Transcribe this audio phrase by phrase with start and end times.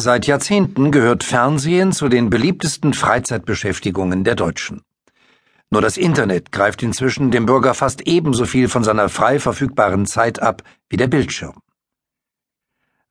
[0.00, 4.82] Seit Jahrzehnten gehört Fernsehen zu den beliebtesten Freizeitbeschäftigungen der Deutschen.
[5.70, 10.40] Nur das Internet greift inzwischen dem Bürger fast ebenso viel von seiner frei verfügbaren Zeit
[10.40, 11.56] ab wie der Bildschirm.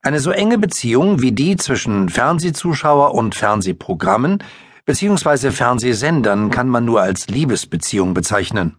[0.02, 4.42] Eine so enge Beziehung wie die zwischen Fernsehzuschauer und Fernsehprogrammen
[4.86, 5.52] bzw.
[5.52, 8.78] Fernsehsendern kann man nur als Liebesbeziehung bezeichnen.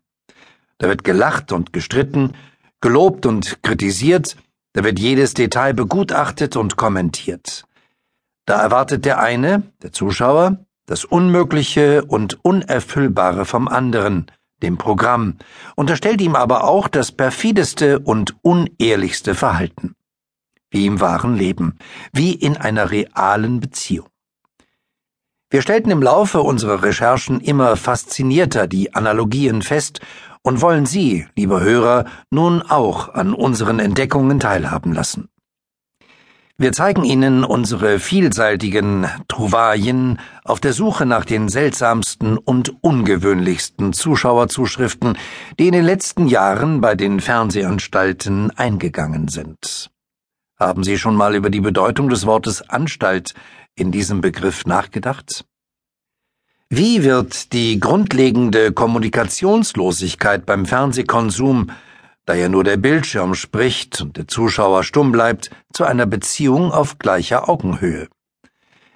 [0.79, 2.33] Da wird gelacht und gestritten,
[2.81, 4.39] gelobt und kritisiert,
[4.73, 7.68] da wird jedes Detail begutachtet und kommentiert.
[8.49, 10.57] Da erwartet der eine, der Zuschauer,
[10.87, 14.31] das Unmögliche und Unerfüllbare vom anderen,
[14.63, 15.37] dem Programm,
[15.77, 19.97] unterstellt ihm aber auch das perfideste und unehrlichste Verhalten.
[20.71, 21.77] Wie im wahren Leben,
[22.15, 24.09] wie in einer realen Beziehung.
[25.51, 30.01] Wir stellten im Laufe unserer Recherchen immer faszinierter die Analogien fest
[30.41, 35.29] und wollen Sie, liebe Hörer, nun auch an unseren Entdeckungen teilhaben lassen.
[36.61, 45.17] Wir zeigen Ihnen unsere vielseitigen Trouvaillen auf der Suche nach den seltsamsten und ungewöhnlichsten Zuschauerzuschriften,
[45.61, 49.93] die in den letzten Jahren bei den Fernsehanstalten eingegangen sind.
[50.59, 53.35] Haben Sie schon mal über die Bedeutung des Wortes Anstalt
[53.77, 55.45] in diesem Begriff nachgedacht?
[56.69, 61.71] Wie wird die grundlegende Kommunikationslosigkeit beim Fernsehkonsum
[62.29, 66.99] da ja nur der Bildschirm spricht und der Zuschauer stumm bleibt, zu einer Beziehung auf
[66.99, 68.09] gleicher Augenhöhe.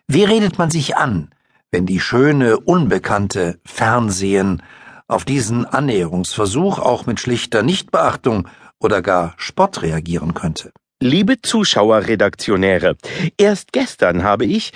[0.06, 1.30] Wie redet man sich an,
[1.70, 4.62] wenn die schöne, unbekannte Fernsehen
[5.08, 10.70] auf diesen Annäherungsversuch auch mit schlichter Nichtbeachtung oder gar Spott reagieren könnte?
[11.00, 12.96] Liebe Zuschauerredaktionäre,
[13.38, 14.72] erst gestern habe ich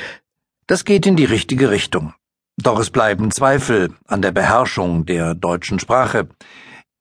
[0.67, 2.15] Das geht in die richtige Richtung.
[2.57, 6.29] Doch es bleiben Zweifel an der Beherrschung der deutschen Sprache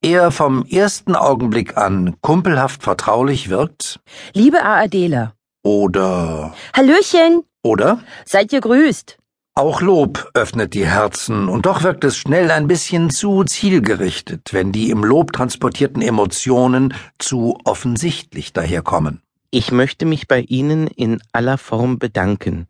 [0.06, 4.00] er vom ersten Augenblick an kumpelhaft vertraulich wirkt?
[4.34, 5.34] Liebe ARDler.
[5.64, 6.54] Oder.
[6.78, 7.42] Hallöchen.
[7.64, 8.00] Oder?
[8.24, 9.18] Seid ihr grüßt.
[9.56, 14.72] Auch Lob öffnet die Herzen, und doch wirkt es schnell ein bisschen zu zielgerichtet, wenn
[14.72, 19.22] die im Lob transportierten Emotionen zu offensichtlich daherkommen.
[19.50, 22.68] Ich möchte mich bei Ihnen in aller Form bedanken.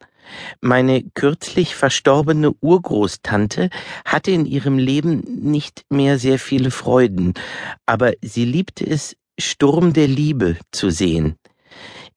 [0.61, 3.69] Meine kürzlich verstorbene Urgroßtante
[4.05, 7.33] hatte in ihrem Leben nicht mehr sehr viele Freuden,
[7.85, 11.35] aber sie liebte es, Sturm der Liebe zu sehen.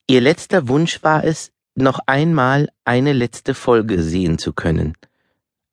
[0.07, 4.95] Ihr letzter Wunsch war es, noch einmal eine letzte Folge sehen zu können.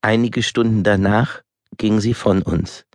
[0.01, 1.41] Einige Stunden danach
[1.78, 2.85] ging sie von uns.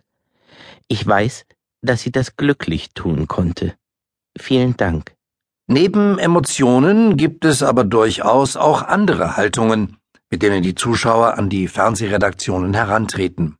[0.87, 1.45] Ich weiß,
[1.81, 3.73] dass sie das glücklich tun konnte.
[4.37, 5.13] Vielen Dank.
[5.73, 9.95] Neben Emotionen gibt es aber durchaus auch andere Haltungen,
[10.29, 13.55] mit denen die Zuschauer an die Fernsehredaktionen herantreten.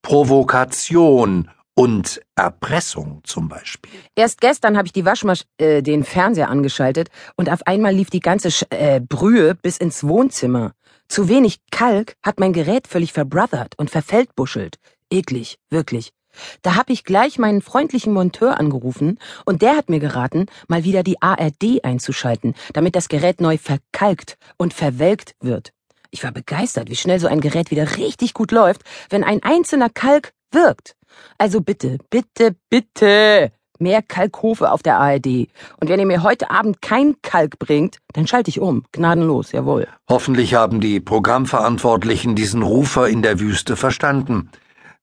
[0.00, 3.90] Provokation und Erpressung zum Beispiel.
[4.14, 8.20] Erst gestern habe ich die Waschmasch äh, den Fernseher angeschaltet und auf einmal lief die
[8.20, 10.70] ganze Sch äh, Brühe bis ins Wohnzimmer.
[11.08, 14.76] Zu wenig Kalk hat mein Gerät völlig verbrothert und verfeldbuschelt.
[15.10, 16.12] Eklig, wirklich.
[16.62, 21.02] Da hab ich gleich meinen freundlichen Monteur angerufen und der hat mir geraten, mal wieder
[21.02, 25.72] die ARD einzuschalten, damit das Gerät neu verkalkt und verwelkt wird.
[26.10, 29.90] Ich war begeistert, wie schnell so ein Gerät wieder richtig gut läuft, wenn ein einzelner
[29.90, 30.96] Kalk wirkt.
[31.38, 35.48] Also bitte, bitte, bitte, mehr Kalkhofe auf der ARD.
[35.80, 38.84] Und wenn ihr mir heute Abend kein Kalk bringt, dann schalte ich um.
[38.92, 39.88] Gnadenlos, jawohl.
[40.08, 44.50] Hoffentlich haben die Programmverantwortlichen diesen Rufer in der Wüste verstanden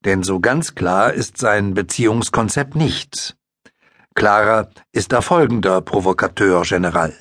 [0.06, 3.36] denn so ganz klar ist sein Beziehungskonzept nicht.
[4.16, 7.14] Klarer ist der folgender Provokateur General.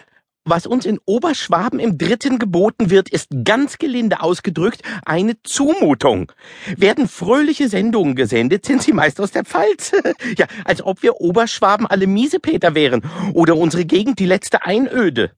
[0.44, 6.32] Was uns in Oberschwaben im Dritten geboten wird, ist ganz gelinde ausgedrückt eine Zumutung.
[6.76, 9.92] Werden fröhliche Sendungen gesendet, sind sie meist aus der Pfalz.
[10.36, 13.02] ja, als ob wir Oberschwaben alle Miesepeter wären
[13.34, 15.30] oder unsere Gegend die letzte Einöde.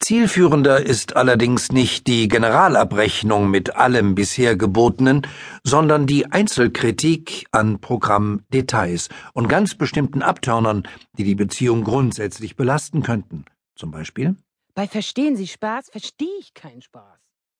[0.00, 5.26] Zielführender ist allerdings nicht die Generalabrechnung mit allem bisher Gebotenen,
[5.64, 10.86] sondern die Einzelkritik an Programmdetails und ganz bestimmten Abtörnern,
[11.18, 13.44] die die Beziehung grundsätzlich belasten könnten.
[13.74, 14.36] Zum Beispiel?
[14.74, 17.27] Bei Verstehen Sie Spaß verstehe ich keinen Spaß.